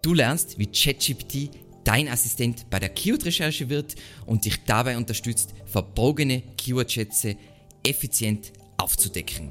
Du 0.00 0.14
lernst, 0.14 0.58
wie 0.58 0.66
ChatGPT 0.66 1.50
dein 1.82 2.08
Assistent 2.08 2.70
bei 2.70 2.78
der 2.78 2.90
Keyword-Recherche 2.90 3.68
wird 3.68 3.96
und 4.26 4.44
dich 4.44 4.64
dabei 4.64 4.96
unterstützt, 4.96 5.54
verborgene 5.64 6.42
Keyword-Schätze 6.56 7.36
effizient 7.82 8.52
aufzudecken. 8.76 9.50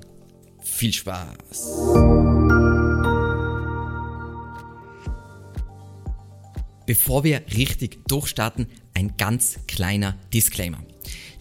Viel 0.62 0.94
Spaß! 0.94 1.68
Bevor 6.86 7.26
wir 7.26 7.42
richtig 7.54 8.08
durchstarten, 8.08 8.68
ein 8.94 9.18
ganz 9.18 9.60
kleiner 9.68 10.18
Disclaimer. 10.34 10.82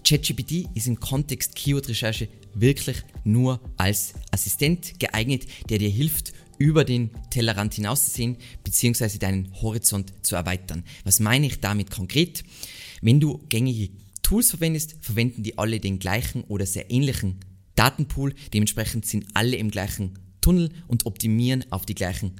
ChatGPT 0.04 0.68
ist 0.75 0.88
im 0.88 0.98
Kontext 0.98 1.54
Keyword-Recherche 1.54 2.29
wirklich 2.54 3.02
nur 3.23 3.61
als 3.77 4.14
Assistent 4.32 4.98
geeignet, 4.98 5.46
der 5.68 5.79
dir 5.79 5.91
hilft, 5.91 6.32
über 6.59 6.84
den 6.84 7.11
Tellerrand 7.30 7.75
hinauszusehen 7.75 8.36
bzw. 8.64 9.18
deinen 9.18 9.52
Horizont 9.61 10.12
zu 10.23 10.36
erweitern. 10.36 10.84
Was 11.05 11.20
meine 11.20 11.46
ich 11.46 11.60
damit 11.60 11.91
konkret? 11.91 12.45
Wenn 13.02 13.20
du 13.20 13.38
gängige 13.48 13.91
Tools 14.23 14.51
verwendest, 14.51 14.96
verwenden 15.01 15.42
die 15.42 15.56
alle 15.56 15.79
den 15.79 15.98
gleichen 15.98 16.42
oder 16.45 16.66
sehr 16.66 16.91
ähnlichen 16.91 17.38
Datenpool. 17.77 18.34
Dementsprechend 18.52 19.06
sind 19.06 19.27
alle 19.34 19.56
im 19.56 19.70
gleichen 19.70 20.19
Tunnel 20.41 20.70
und 20.88 21.06
optimieren 21.06 21.65
auf 21.70 21.87
die 21.87 21.95
gleichen 21.95 22.32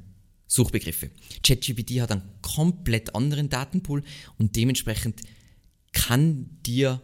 Suchbegriffe. 0.49 1.11
ChatGPT 1.45 2.01
hat 2.01 2.11
einen 2.11 2.23
komplett 2.43 3.15
anderen 3.15 3.49
Datenpool 3.49 4.03
und 4.39 4.57
dementsprechend 4.57 5.21
kann 5.93 6.59
dir 6.67 7.01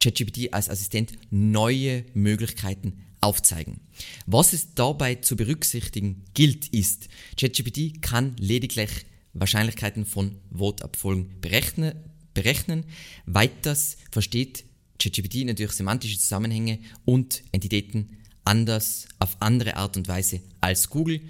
ChatGPT 0.00 0.52
als 0.52 0.68
Assistent 0.68 1.12
neue 1.30 2.04
Möglichkeiten 2.14 3.04
aufzeigen. 3.24 3.80
Was 4.26 4.52
es 4.52 4.74
dabei 4.74 5.16
zu 5.16 5.36
berücksichtigen 5.36 6.24
gilt, 6.34 6.68
ist, 6.68 7.08
ChatGPT 7.38 8.02
kann 8.02 8.36
lediglich 8.38 8.90
Wahrscheinlichkeiten 9.32 10.06
von 10.06 10.36
Votabfolgen 10.50 11.40
berechnen, 11.40 11.94
berechnen. 12.34 12.84
Weiters 13.26 13.96
versteht 14.10 14.64
ChatGPT 14.98 15.44
natürlich 15.44 15.72
semantische 15.72 16.18
Zusammenhänge 16.18 16.78
und 17.04 17.42
Entitäten 17.50 18.18
anders 18.44 19.08
auf 19.18 19.36
andere 19.40 19.76
Art 19.76 19.96
und 19.96 20.06
Weise 20.06 20.40
als 20.60 20.88
Google. 20.88 21.20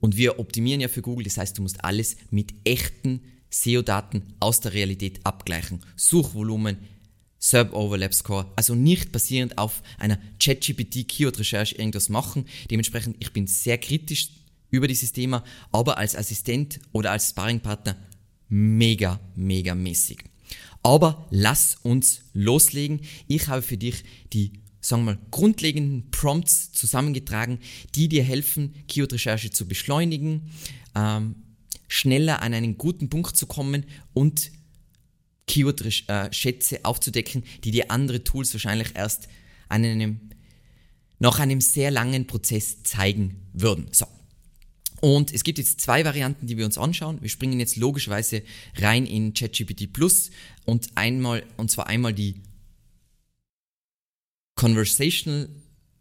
Und 0.00 0.16
wir 0.16 0.38
optimieren 0.38 0.80
ja 0.80 0.88
für 0.88 1.02
Google, 1.02 1.24
das 1.24 1.36
heißt, 1.36 1.58
du 1.58 1.62
musst 1.62 1.84
alles 1.84 2.16
mit 2.30 2.54
echten 2.64 3.20
SEO-Daten 3.50 4.22
aus 4.38 4.60
der 4.60 4.72
Realität 4.72 5.20
abgleichen. 5.24 5.80
Suchvolumen, 5.96 6.78
Sub-Overlap 7.40 8.14
Score, 8.14 8.52
also 8.54 8.74
nicht 8.74 9.12
basierend 9.12 9.58
auf 9.58 9.82
einer 9.98 10.18
ChatGPT 10.38 11.08
Keyword-Recherche 11.08 11.74
irgendwas 11.74 12.10
machen. 12.10 12.44
Dementsprechend, 12.70 13.16
ich 13.18 13.32
bin 13.32 13.46
sehr 13.46 13.78
kritisch 13.78 14.28
über 14.70 14.86
dieses 14.86 15.12
Thema, 15.12 15.42
aber 15.72 15.98
als 15.98 16.14
Assistent 16.14 16.80
oder 16.92 17.10
als 17.10 17.30
Sparringpartner 17.30 17.96
mega, 18.48 19.18
mega 19.34 19.74
mäßig. 19.74 20.24
Aber 20.82 21.26
lass 21.30 21.76
uns 21.82 22.22
loslegen. 22.34 23.00
Ich 23.26 23.48
habe 23.48 23.62
für 23.62 23.76
dich 23.76 24.04
die, 24.32 24.52
sagen 24.80 25.04
wir 25.04 25.14
mal, 25.14 25.20
grundlegenden 25.30 26.10
Prompts 26.10 26.72
zusammengetragen, 26.72 27.58
die 27.94 28.08
dir 28.08 28.22
helfen, 28.22 28.74
Keyword-Recherche 28.86 29.50
zu 29.50 29.66
beschleunigen, 29.66 30.50
ähm, 30.94 31.36
schneller 31.88 32.42
an 32.42 32.54
einen 32.54 32.76
guten 32.76 33.08
Punkt 33.08 33.36
zu 33.36 33.46
kommen 33.46 33.84
und 34.12 34.52
Keyword-Schätze 35.50 36.84
aufzudecken, 36.84 37.42
die 37.64 37.72
dir 37.72 37.90
andere 37.90 38.22
Tools 38.22 38.54
wahrscheinlich 38.54 38.94
erst 38.94 39.28
an 39.68 39.84
einem, 39.84 40.20
nach 41.18 41.40
einem 41.40 41.60
sehr 41.60 41.90
langen 41.90 42.28
Prozess 42.28 42.84
zeigen 42.84 43.48
würden. 43.52 43.88
So. 43.90 44.06
Und 45.00 45.32
es 45.32 45.42
gibt 45.42 45.58
jetzt 45.58 45.80
zwei 45.80 46.04
Varianten, 46.04 46.46
die 46.46 46.56
wir 46.56 46.66
uns 46.66 46.78
anschauen. 46.78 47.20
Wir 47.20 47.30
springen 47.30 47.58
jetzt 47.58 47.76
logischerweise 47.76 48.42
rein 48.76 49.06
in 49.06 49.34
ChatGPT 49.34 49.92
Plus 49.92 50.30
und 50.66 50.90
einmal, 50.94 51.42
und 51.56 51.70
zwar 51.70 51.88
einmal 51.88 52.14
die 52.14 52.36
Conversational 54.54 55.48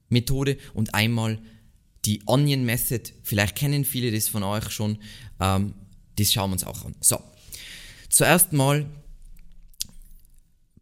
Methode 0.10 0.58
und 0.76 0.94
einmal 0.94 1.40
die 2.06 2.22
Onion 2.28 2.66
Method. 2.66 3.12
Vielleicht 3.24 3.56
kennen 3.56 3.84
viele 3.84 4.12
das 4.12 4.28
von 4.28 4.44
euch 4.44 4.70
schon. 4.70 5.00
Ähm, 5.40 5.74
das 6.18 6.32
schauen 6.32 6.52
wir 6.52 6.54
uns 6.54 6.66
auch 6.66 6.86
an. 6.86 6.96
So. 7.00 7.20
Zuerst 8.10 8.54
mal 8.54 8.86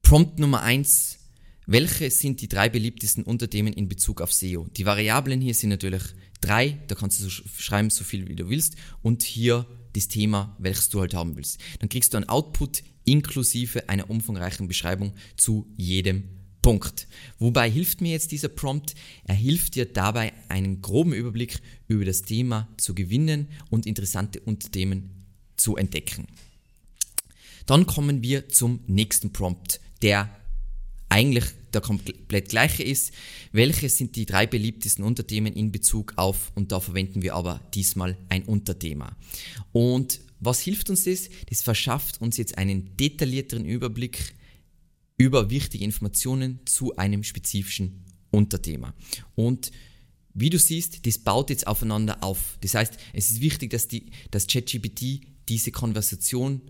Prompt 0.07 0.39
Nummer 0.39 0.61
eins: 0.61 1.19
Welche 1.65 2.09
sind 2.11 2.39
die 2.39 2.47
drei 2.47 2.69
beliebtesten 2.69 3.25
Unterthemen 3.25 3.73
in 3.73 3.89
Bezug 3.89 4.21
auf 4.21 4.31
SEO? 4.31 4.65
Die 4.77 4.85
Variablen 4.85 5.41
hier 5.41 5.53
sind 5.53 5.69
natürlich 5.69 6.01
drei, 6.39 6.77
da 6.87 6.95
kannst 6.95 7.19
du 7.19 7.25
so 7.25 7.29
schreiben, 7.29 7.89
so 7.89 8.05
viel 8.05 8.25
wie 8.29 8.37
du 8.37 8.47
willst. 8.47 8.77
Und 9.01 9.23
hier 9.23 9.65
das 9.91 10.07
Thema, 10.07 10.55
welches 10.59 10.87
du 10.87 11.01
halt 11.01 11.13
haben 11.13 11.35
willst. 11.35 11.59
Dann 11.79 11.89
kriegst 11.89 12.13
du 12.13 12.17
ein 12.17 12.29
Output 12.29 12.83
inklusive 13.03 13.89
einer 13.89 14.09
umfangreichen 14.09 14.69
Beschreibung 14.69 15.11
zu 15.35 15.67
jedem 15.75 16.23
Punkt. 16.61 17.09
Wobei 17.37 17.69
hilft 17.69 17.99
mir 17.99 18.13
jetzt 18.13 18.31
dieser 18.31 18.47
Prompt? 18.47 18.95
Er 19.25 19.35
hilft 19.35 19.75
dir 19.75 19.91
dabei, 19.91 20.31
einen 20.47 20.81
groben 20.81 21.11
Überblick 21.11 21.59
über 21.89 22.05
das 22.05 22.21
Thema 22.21 22.69
zu 22.77 22.95
gewinnen 22.95 23.49
und 23.69 23.85
interessante 23.85 24.39
Unterthemen 24.39 25.25
zu 25.57 25.75
entdecken. 25.75 26.27
Dann 27.65 27.85
kommen 27.85 28.23
wir 28.23 28.47
zum 28.47 28.79
nächsten 28.87 29.33
Prompt 29.33 29.81
der 30.01 30.29
eigentlich 31.09 31.45
der 31.73 31.81
komplett 31.81 32.49
gleiche 32.49 32.83
ist. 32.83 33.13
Welche 33.51 33.89
sind 33.89 34.15
die 34.15 34.25
drei 34.25 34.47
beliebtesten 34.47 35.03
Unterthemen 35.03 35.53
in 35.53 35.71
Bezug 35.71 36.13
auf, 36.15 36.51
und 36.55 36.71
da 36.71 36.79
verwenden 36.79 37.21
wir 37.21 37.35
aber 37.35 37.61
diesmal 37.73 38.17
ein 38.29 38.43
Unterthema. 38.43 39.15
Und 39.71 40.19
was 40.39 40.59
hilft 40.59 40.89
uns 40.89 41.05
das? 41.05 41.29
Das 41.49 41.61
verschafft 41.61 42.21
uns 42.21 42.37
jetzt 42.37 42.57
einen 42.57 42.95
detaillierteren 42.97 43.65
Überblick 43.65 44.35
über 45.17 45.49
wichtige 45.49 45.83
Informationen 45.83 46.59
zu 46.65 46.95
einem 46.95 47.23
spezifischen 47.23 48.05
Unterthema. 48.29 48.93
Und 49.35 49.71
wie 50.33 50.51
du 50.51 50.59
siehst, 50.59 51.07
das 51.07 51.17
baut 51.17 51.49
jetzt 51.49 51.65
aufeinander 51.65 52.23
auf. 52.23 52.57
Das 52.61 52.75
heißt, 52.75 52.97
es 53.13 53.31
ist 53.31 53.41
wichtig, 53.41 53.71
dass, 53.71 53.87
dass 54.29 54.45
ChatGPT 54.45 55.21
diese 55.49 55.71
Konversation 55.71 56.61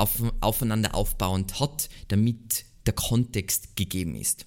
auf, 0.00 0.22
aufeinander 0.40 0.94
aufbauend 0.94 1.60
hat, 1.60 1.88
damit 2.08 2.64
der 2.86 2.94
Kontext 2.94 3.76
gegeben 3.76 4.14
ist. 4.16 4.46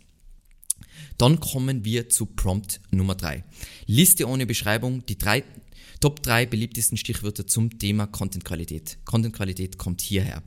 Dann 1.18 1.40
kommen 1.40 1.86
wir 1.86 2.10
zu 2.10 2.26
Prompt 2.26 2.82
Nummer 2.92 3.16
3. 3.16 3.44
Liste 3.86 4.28
ohne 4.28 4.46
Beschreibung, 4.46 5.06
die 5.06 5.18
drei, 5.18 5.44
Top 6.00 6.22
3 6.22 6.48
beliebtesten 6.48 6.98
Stichwörter 6.98 7.48
zum 7.48 7.80
Thema 7.80 8.08
Content-Qualität. 8.08 8.98
Content-Qualität 9.06 9.78
kommt 9.78 10.02
hierher. 10.02 10.44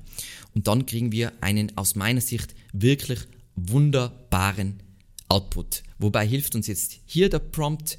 Und 0.54 0.66
dann 0.66 0.84
kriegen 0.84 1.12
wir 1.12 1.32
einen 1.40 1.76
aus 1.78 1.94
meiner 1.94 2.20
Sicht 2.20 2.54
wirklich 2.72 3.20
wunderbaren 3.54 4.82
Output. 5.28 5.82
Wobei 5.98 6.26
hilft 6.26 6.54
uns 6.54 6.66
jetzt 6.66 6.98
hier 7.06 7.30
der 7.30 7.38
Prompt. 7.38 7.98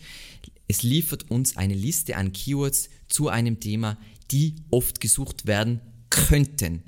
Es 0.67 0.83
liefert 0.83 1.31
uns 1.31 1.57
eine 1.57 1.73
Liste 1.73 2.15
an 2.15 2.31
Keywords 2.31 2.89
zu 3.07 3.29
einem 3.29 3.59
Thema, 3.59 3.97
die 4.29 4.55
oft 4.69 4.99
gesucht 4.99 5.47
werden 5.47 5.81
könnten 6.09 6.83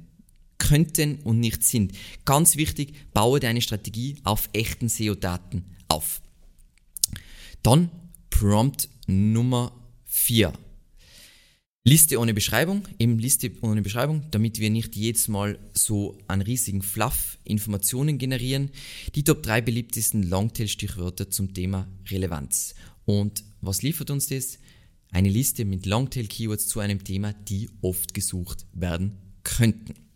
könnten 0.70 1.16
und 1.24 1.40
nicht 1.40 1.64
sind. 1.64 1.94
Ganz 2.26 2.56
wichtig, 2.56 2.94
baue 3.12 3.40
deine 3.40 3.62
Strategie 3.62 4.18
auf 4.24 4.50
echten 4.54 4.88
SEO-Daten 4.88 5.64
auf. 5.88 6.22
Dann 7.64 7.90
Prompt 8.30 8.88
Nummer 9.08 9.72
4. 10.06 10.54
Liste 11.84 12.20
ohne 12.20 12.36
Beschreibung, 12.36 12.88
eben 13.00 13.18
Liste 13.18 13.52
ohne 13.62 13.82
Beschreibung, 13.82 14.22
damit 14.30 14.60
wir 14.60 14.70
nicht 14.70 14.96
jedes 14.96 15.28
Mal 15.28 15.58
so 15.74 16.20
einen 16.28 16.44
riesigen 16.44 16.84
Fluff 16.84 17.40
Informationen 17.46 18.20
generieren. 18.20 18.70
Die 19.16 19.24
Top 19.24 19.42
3 19.42 19.62
beliebtesten 19.62 20.22
Longtail-Stichwörter 20.22 21.32
zum 21.32 21.56
Thema 21.56 21.88
Relevanz. 22.12 22.76
Und 23.06 23.44
was 23.62 23.82
liefert 23.82 24.12
uns 24.12 24.28
das? 24.28 24.60
Eine 25.10 25.30
Liste 25.30 25.66
mit 25.66 25.88
Longtail-Keywords 25.88 26.68
zu 26.68 26.80
einem 26.80 27.04
Thema, 27.04 27.34
die 27.34 27.72
oft 27.82 28.14
gesucht 28.14 28.68
werden 28.74 29.18
könnten. 29.42 30.09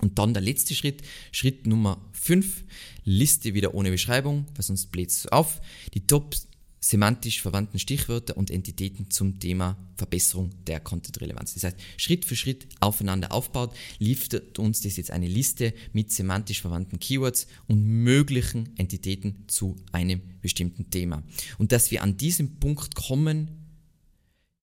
Und 0.00 0.18
dann 0.18 0.34
der 0.34 0.42
letzte 0.42 0.74
Schritt, 0.74 1.02
Schritt 1.32 1.66
Nummer 1.66 2.00
5, 2.12 2.64
Liste 3.04 3.54
wieder 3.54 3.74
ohne 3.74 3.90
Beschreibung, 3.90 4.46
weil 4.54 4.62
sonst 4.62 4.86
bläht 4.86 5.10
es 5.10 5.26
auf, 5.26 5.60
die 5.94 6.06
top 6.06 6.34
semantisch 6.80 7.42
verwandten 7.42 7.78
Stichwörter 7.78 8.36
und 8.38 8.50
Entitäten 8.50 9.10
zum 9.10 9.38
Thema 9.38 9.76
Verbesserung 9.96 10.50
der 10.66 10.80
Content-Relevanz. 10.80 11.52
Das 11.54 11.64
heißt, 11.64 11.76
Schritt 11.98 12.24
für 12.24 12.36
Schritt 12.36 12.66
aufeinander 12.80 13.32
aufbaut, 13.32 13.74
liefert 13.98 14.58
uns 14.58 14.80
das 14.80 14.96
jetzt 14.96 15.10
eine 15.10 15.28
Liste 15.28 15.74
mit 15.92 16.10
semantisch 16.10 16.62
verwandten 16.62 16.98
Keywords 16.98 17.46
und 17.68 17.84
möglichen 17.84 18.70
Entitäten 18.78 19.44
zu 19.46 19.76
einem 19.92 20.22
bestimmten 20.40 20.88
Thema. 20.88 21.22
Und 21.58 21.72
dass 21.72 21.90
wir 21.90 22.02
an 22.02 22.16
diesem 22.16 22.58
Punkt 22.58 22.94
kommen, 22.94 23.50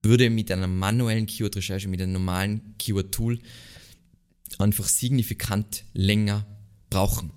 würde 0.01 0.31
mit 0.31 0.51
einer 0.51 0.67
manuellen 0.67 1.27
Keyword-Recherche, 1.27 1.87
mit 1.87 2.01
einem 2.01 2.13
normalen 2.13 2.75
Keyword-Tool 2.79 3.39
einfach 4.59 4.87
signifikant 4.87 5.85
länger 5.93 6.45
brauchen. 6.89 7.31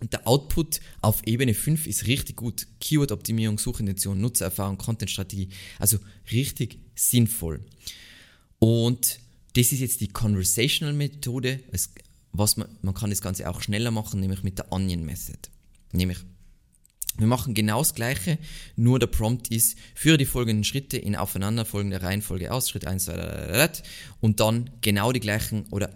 Und 0.00 0.12
der 0.12 0.26
Output 0.28 0.80
auf 1.00 1.26
Ebene 1.26 1.54
5 1.54 1.86
ist 1.86 2.06
richtig 2.06 2.36
gut. 2.36 2.66
Keyword-Optimierung, 2.80 3.58
Suchintention, 3.58 4.20
Nutzererfahrung, 4.20 4.76
Content-Strategie. 4.76 5.48
Also 5.78 5.98
richtig 6.30 6.78
sinnvoll. 6.94 7.64
Und 8.58 9.20
das 9.54 9.72
ist 9.72 9.80
jetzt 9.80 10.00
die 10.00 10.08
Conversational 10.08 10.94
Methode. 10.94 11.60
Es, 11.72 11.90
was 12.32 12.56
man, 12.56 12.68
man 12.82 12.94
kann 12.94 13.10
das 13.10 13.22
Ganze 13.22 13.48
auch 13.48 13.62
schneller 13.62 13.90
machen, 13.90 14.20
nämlich 14.20 14.42
mit 14.42 14.58
der 14.58 14.72
Onion 14.72 15.04
Method. 15.04 15.38
Nämlich, 15.92 16.18
wir 17.16 17.28
machen 17.28 17.54
genau 17.54 17.78
das 17.78 17.94
Gleiche, 17.94 18.38
nur 18.74 18.98
der 18.98 19.06
Prompt 19.06 19.48
ist, 19.48 19.78
führe 19.94 20.18
die 20.18 20.26
folgenden 20.26 20.64
Schritte 20.64 20.98
in 20.98 21.14
aufeinanderfolgender 21.14 22.02
Reihenfolge 22.02 22.52
aus, 22.52 22.68
Schritt 22.68 22.86
1, 22.86 23.04
2, 23.04 23.70
und 24.20 24.40
dann 24.40 24.70
genau 24.80 25.12
die 25.12 25.20
gleichen 25.20 25.66
oder 25.70 25.94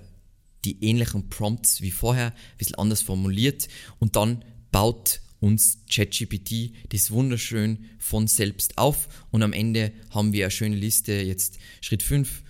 die 0.64 0.82
ähnlichen 0.84 1.28
Prompts 1.28 1.80
wie 1.82 1.90
vorher, 1.90 2.26
ein 2.28 2.58
bisschen 2.58 2.76
anders 2.76 3.02
formuliert. 3.02 3.68
Und 3.98 4.16
dann 4.16 4.44
baut 4.70 5.20
uns 5.40 5.78
ChatGPT 5.88 6.72
das 6.90 7.10
wunderschön 7.10 7.86
von 7.98 8.26
selbst 8.26 8.76
auf. 8.78 9.08
Und 9.30 9.42
am 9.42 9.52
Ende 9.52 9.92
haben 10.10 10.32
wir 10.32 10.46
eine 10.46 10.50
schöne 10.50 10.76
Liste, 10.76 11.12
jetzt 11.12 11.58
Schritt 11.80 12.02
5, 12.02 12.42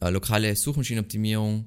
äh, 0.00 0.10
lokale 0.10 0.56
Suchmaschinenoptimierung, 0.56 1.66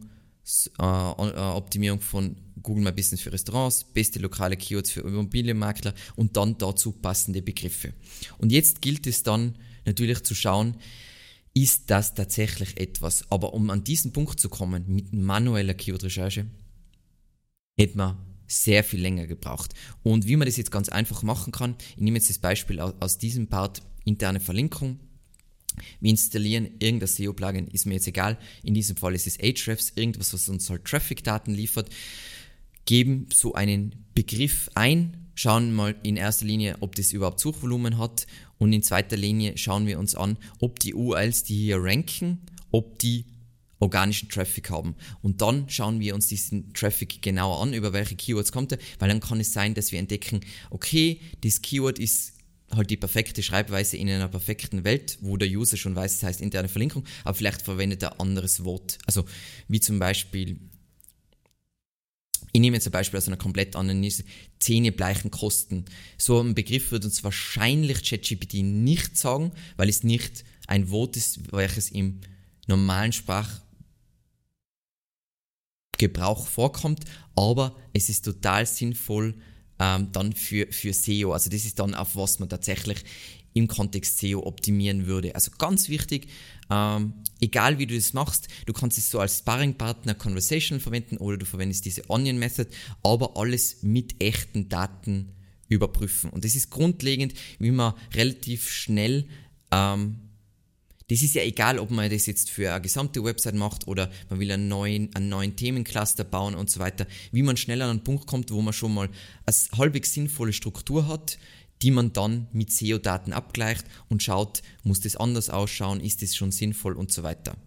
äh, 0.80 0.84
äh, 0.84 0.84
Optimierung 0.84 2.02
von 2.02 2.36
Google 2.62 2.84
My 2.84 2.92
Business 2.92 3.22
für 3.22 3.32
Restaurants, 3.32 3.84
beste 3.84 4.20
lokale 4.20 4.58
Keywords 4.58 4.92
für 4.92 5.02
Immobilienmakler 5.02 5.94
und 6.16 6.36
dann 6.38 6.58
dazu 6.58 6.92
passende 6.92 7.42
Begriffe. 7.42 7.94
Und 8.38 8.52
jetzt 8.52 8.82
gilt 8.82 9.06
es 9.06 9.24
dann 9.24 9.56
natürlich 9.86 10.24
zu 10.24 10.34
schauen, 10.34 10.76
ist 11.54 11.90
das 11.92 12.14
tatsächlich 12.14 12.80
etwas? 12.80 13.30
Aber 13.30 13.54
um 13.54 13.70
an 13.70 13.84
diesen 13.84 14.12
Punkt 14.12 14.40
zu 14.40 14.50
kommen 14.50 14.86
mit 14.88 15.14
manueller 15.14 15.74
Keyword-Recherche, 15.74 16.48
hätte 17.78 17.98
man 17.98 18.18
sehr 18.48 18.84
viel 18.84 19.02
länger 19.02 19.28
gebraucht. 19.28 19.74
Und 20.04 20.28
wie 20.28 20.36
man 20.36 20.48
das 20.48 20.58
jetzt 20.58 20.72
ganz 20.72 20.90
einfach 20.90 21.24
machen 21.24 21.52
kann, 21.52 21.76
ich 21.96 22.02
nehme 22.02 22.18
jetzt 22.18 22.30
das 22.30 22.40
Beispiel 22.40 22.80
aus 22.80 23.18
diesem 23.18 23.48
Part 23.48 23.82
interne 24.06 24.40
Verlinkung. 24.40 25.00
Wir 26.00 26.12
installieren 26.12 26.70
irgendein 26.80 27.08
SEO-Plugin, 27.08 27.68
ist 27.68 27.86
mir 27.86 27.96
jetzt 27.96 28.08
egal. 28.08 28.38
In 28.62 28.74
diesem 28.76 28.96
Fall 28.96 29.16
ist 29.16 29.26
es 29.26 29.40
Ahrefs, 29.40 29.94
irgendwas, 29.96 30.34
was 30.34 30.50
uns 30.50 30.70
halt 30.70 30.86
Traffic-Daten 30.86 31.54
liefert. 31.54 31.90
Geben 32.86 33.28
so 33.34 33.54
einen 33.54 33.96
Begriff 34.14 34.70
ein, 34.76 35.18
schauen 35.36 35.74
mal 35.74 35.96
in 36.04 36.18
erster 36.18 36.46
Linie, 36.46 36.78
ob 36.82 36.96
das 36.96 37.14
überhaupt 37.14 37.40
Suchvolumen 37.40 37.98
hat 37.98 38.28
und 38.58 38.74
in 38.74 38.84
zweiter 38.84 39.18
Linie 39.18 39.58
schauen 39.58 39.88
wir 39.88 40.00
uns 40.00 40.16
an, 40.16 40.38
ob 40.60 40.80
die 40.80 40.94
URLs, 40.94 41.44
die 41.44 41.56
hier 41.56 41.78
ranken, 41.82 42.40
ob 42.72 43.00
die 43.00 43.26
organischen 43.80 44.30
Traffic 44.30 44.70
haben. 44.70 44.96
Und 45.22 45.42
dann 45.42 45.70
schauen 45.70 46.00
wir 46.00 46.16
uns 46.16 46.28
diesen 46.28 46.74
Traffic 46.74 47.22
genauer 47.22 47.62
an, 47.62 47.74
über 47.74 47.92
welche 47.92 48.16
Keywords 48.16 48.52
kommt 48.52 48.72
er, 48.72 48.78
weil 49.00 49.10
dann 49.10 49.20
kann 49.20 49.40
es 49.40 49.52
sein, 49.52 49.74
dass 49.74 49.92
wir 49.92 50.00
entdecken, 50.00 50.40
okay, 50.70 51.20
das 51.42 51.62
Keyword 51.62 52.00
ist 52.00 52.34
halt 52.72 52.90
die 52.90 52.98
perfekte 52.98 53.44
Schreibweise 53.44 53.98
in 53.98 54.10
einer 54.10 54.30
perfekten 54.30 54.84
Welt, 54.84 55.18
wo 55.22 55.38
der 55.38 55.50
User 55.50 55.78
schon 55.78 55.96
weiß, 55.96 56.20
das 56.20 56.24
heißt 56.24 56.42
interne 56.42 56.70
Verlinkung, 56.70 57.04
aber 57.24 57.36
vielleicht 57.36 57.62
verwendet 57.62 58.02
er 58.02 58.20
anderes 58.20 58.64
Wort. 58.64 58.98
Also 59.06 59.26
wie 59.68 59.80
zum 59.80 60.00
Beispiel, 60.00 60.60
ich 62.54 62.62
nehme 62.62 62.78
jetzt 62.78 62.88
ein 62.88 62.92
Beispiel 62.92 63.18
aus 63.18 63.28
einer 63.28 63.36
komplett 63.38 63.76
anderen 63.76 64.00
Nische, 64.00 64.24
Zähnebleichen 64.60 65.32
kosten. 65.32 65.86
So 66.18 66.40
ein 66.40 66.54
Begriff 66.54 66.92
wird 66.92 67.04
uns 67.04 67.24
wahrscheinlich 67.24 68.04
ChatGPT 68.04 68.62
nicht 68.64 69.18
sagen, 69.18 69.52
weil 69.76 69.90
es 69.90 70.04
nicht 70.04 70.46
ein 70.68 70.92
Wort 70.92 71.18
ist, 71.18 71.52
welches 71.52 71.90
im 71.90 72.22
normalen 72.68 73.12
Sprach 73.12 73.60
Gebrauch 75.98 76.48
vorkommt, 76.48 77.06
aber 77.36 77.76
es 77.94 78.10
ist 78.10 78.26
total 78.26 78.66
sinnvoll 78.66 79.36
ähm, 79.84 80.10
dann 80.14 80.34
für, 80.34 80.68
für 80.72 80.94
SEO. 80.94 81.34
Also 81.34 81.50
das 81.50 81.66
ist 81.66 81.80
dann 81.80 81.94
auf 81.94 82.16
was 82.16 82.40
man 82.40 82.48
tatsächlich 82.48 83.04
im 83.54 83.68
Kontext 83.68 84.18
SEO 84.18 84.40
optimieren 84.46 85.06
würde. 85.06 85.36
Also 85.36 85.52
ganz 85.58 85.90
wichtig, 85.90 86.28
ähm, 86.70 87.14
egal 87.42 87.78
wie 87.80 87.86
du 87.86 87.96
das 87.96 88.14
machst, 88.14 88.48
du 88.66 88.74
kannst 88.74 88.98
es 88.98 89.12
so 89.12 89.20
als 89.20 89.40
Sparringpartner 89.40 90.16
Conversation 90.16 90.80
verwenden 90.80 91.18
oder 91.18 91.38
du 91.38 91.46
verwendest 91.46 91.86
diese 91.86 92.10
Onion 92.10 92.40
Method, 92.40 92.70
aber 93.04 93.38
alles 93.38 93.84
mit 93.84 94.24
echten 94.24 94.70
Daten 94.70 95.34
überprüfen. 95.68 96.30
Und 96.30 96.46
das 96.46 96.56
ist 96.56 96.70
grundlegend, 96.70 97.34
wie 97.60 97.72
man 97.72 97.94
relativ 98.14 98.72
schnell 98.72 99.28
ähm, 99.72 100.16
das 101.10 101.22
ist 101.22 101.36
ja 101.36 101.44
egal, 101.44 101.80
ob 101.80 101.92
man 101.92 102.10
das 102.10 102.26
jetzt 102.26 102.50
für 102.50 102.72
eine 102.72 102.82
gesamte 102.82 103.24
Website 103.24 103.56
macht 103.56 103.88
oder 103.88 104.10
man 104.30 104.40
will 104.40 104.52
einen 104.52 104.68
neuen, 104.68 105.14
einen 105.16 105.30
neuen 105.30 105.56
Themencluster 105.56 106.24
bauen 106.24 106.56
und 106.56 106.70
so 106.70 106.80
weiter. 106.80 107.06
Wie 107.32 107.44
man 107.44 107.58
schnell 107.58 107.82
an 107.82 107.90
einen 107.90 108.04
Punkt 108.04 108.26
kommt, 108.28 108.52
wo 108.52 108.62
man 108.62 108.74
schon 108.74 108.94
mal 108.94 109.10
eine 109.46 109.56
halbwegs 109.78 110.14
sinnvolle 110.14 110.54
Struktur 110.54 111.08
hat, 111.08 111.38
die 111.82 111.92
man 111.92 112.14
dann 112.14 112.48
mit 112.54 112.72
SEO-Daten 112.72 113.34
abgleicht 113.34 113.86
und 114.08 114.24
schaut, 114.24 114.62
muss 114.84 115.02
das 115.02 115.18
anders 115.18 115.50
ausschauen, 115.50 116.00
ist 116.00 116.22
das 116.22 116.36
schon 116.36 116.52
sinnvoll 116.52 116.94
und 116.94 117.12
so 117.12 117.24
weiter. 117.24 117.58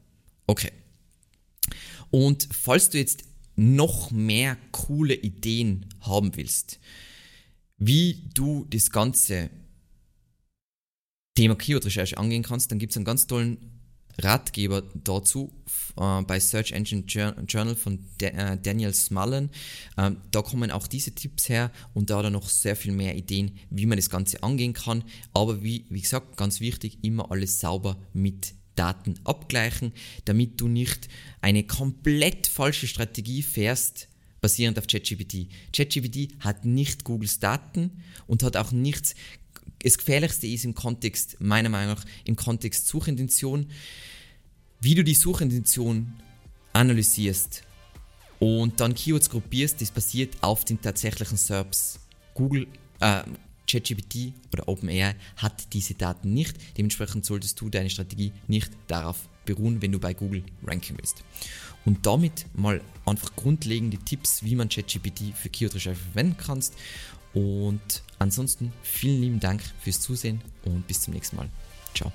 Okay. 0.47 0.73
Und 2.11 2.49
falls 2.51 2.89
du 2.89 2.99
jetzt 2.99 3.25
noch 3.57 4.11
mehr 4.11 4.57
coole 4.71 5.15
Ideen 5.15 5.87
haben 6.01 6.37
willst, 6.37 6.79
wie 7.79 8.31
du 8.33 8.67
das 8.71 8.91
Ganze 8.91 9.51
Thema 11.37 11.55
Keyword-Recherche 11.55 12.19
angehen 12.19 12.43
kannst, 12.43 12.73
dann 12.73 12.79
gibt 12.79 12.91
es 12.91 12.97
einen 12.97 13.05
ganz 13.05 13.27
tollen 13.27 13.59
Ratgeber 14.19 14.83
dazu 15.05 15.53
äh, 15.99 16.23
bei 16.23 16.41
Search 16.41 16.73
Engine 16.73 17.05
Journal 17.07 17.77
von 17.77 17.99
De 18.21 18.31
äh, 18.31 18.57
Daniel 18.61 18.95
Smullen. 18.95 19.51
Ähm, 19.99 20.17
da 20.31 20.43
kommen 20.43 20.71
auch 20.71 20.87
diese 20.87 21.15
Tipps 21.15 21.49
her 21.49 21.71
und 21.95 22.11
da 22.11 22.19
hat 22.19 22.25
er 22.25 22.31
noch 22.31 22.49
sehr 22.49 22.77
viel 22.77 22.93
mehr 22.93 23.15
Ideen, 23.15 23.59
wie 23.71 23.87
man 23.87 23.99
das 23.99 24.11
Ganze 24.11 24.43
angehen 24.43 24.73
kann. 24.73 25.05
Aber 25.35 25.63
wie, 25.63 25.85
wie 25.91 26.01
gesagt, 26.01 26.37
ganz 26.37 26.61
wichtig, 26.61 26.99
immer 27.03 27.31
alles 27.31 27.61
sauber 27.61 27.99
mit 28.13 28.55
Daten 28.75 29.15
abgleichen, 29.25 29.93
damit 30.25 30.61
du 30.61 30.69
nicht 30.69 31.09
eine 31.41 31.65
komplett 31.65 32.47
falsche 32.47 32.87
Strategie 32.87 33.43
fährst, 33.43 34.09
basierend 34.41 34.79
auf 34.79 34.87
ChatGPT. 34.87 35.49
ChatGPT 35.75 36.35
hat 36.41 36.65
nicht 36.65 37.05
Googles 37.05 37.39
Daten 37.39 38.03
und 38.27 38.43
hat 38.43 38.57
auch 38.57 38.73
nichts 38.73 39.15
das 39.81 39.99
Gefährlichste 39.99 40.47
ist 40.47 40.65
im 40.65 40.75
Kontext, 40.75 41.37
meiner 41.41 41.69
Meinung 41.69 41.95
nach, 41.95 42.05
im 42.25 42.37
Kontext 42.37 42.87
Suchintention, 42.89 43.67
wie 44.81 44.95
du 44.95 45.05
die 45.05 45.15
Suchintention 45.15 46.13
analysierst 46.73 47.63
und 48.39 48.81
dann 48.81 48.95
Keywords 48.95 49.31
gruppierst, 49.31 49.81
das 49.81 49.91
basiert 49.91 50.37
auf 50.43 50.65
den 50.65 50.81
tatsächlichen 50.81 51.37
SERPs. 51.37 52.01
Google, 52.35 52.67
äh, 53.01 53.23
ChatGPT 53.67 54.33
oder 54.53 54.69
OpenAI 54.69 55.17
hat 55.37 55.73
diese 55.73 55.95
Daten 55.95 56.33
nicht. 56.35 56.57
Dementsprechend 56.77 57.25
solltest 57.25 57.61
du 57.61 57.69
deine 57.69 57.91
Strategie 57.91 58.33
nicht 58.47 58.71
darauf 58.87 59.29
beruhen, 59.45 59.81
wenn 59.83 59.93
du 59.93 59.99
bei 59.99 60.15
Google 60.15 60.45
ranken 60.65 60.97
willst. 60.99 61.25
Und 61.85 62.05
damit 62.05 62.47
mal 62.55 62.81
einfach 63.05 63.35
grundlegende 63.37 63.97
Tipps, 63.99 64.43
wie 64.43 64.57
man 64.57 64.69
ChatGPT 64.69 65.35
für 65.35 65.49
Keyword-Recherche 65.49 66.01
verwenden 66.01 66.37
kannst. 66.37 66.75
Und 67.37 68.03
ansonsten 68.19 68.73
vielen 68.83 69.21
lieben 69.21 69.41
Dank 69.41 69.61
fürs 69.81 70.01
Zusehen 70.01 70.41
und 70.65 70.87
bis 70.87 71.03
zum 71.03 71.13
nächsten 71.13 71.37
Mal. 71.37 71.51
Ciao. 71.95 72.11